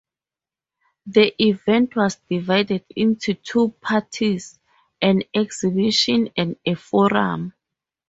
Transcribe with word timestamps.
The 1.05 1.31
event 1.45 1.95
was 1.95 2.15
divided 2.27 2.85
into 2.95 3.35
two 3.35 3.69
parts: 3.81 4.57
an 4.99 5.21
Exhibition 5.31 6.31
and 6.35 6.55
a 6.65 6.73
Forum. 6.73 7.53